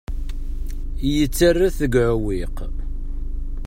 [1.15, 2.57] Yettarra-t deg uɛewwiq.